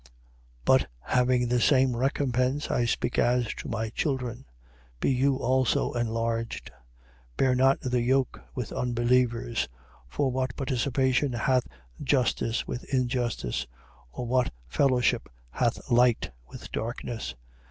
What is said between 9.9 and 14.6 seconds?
For what participation hath justice with injustice? Or what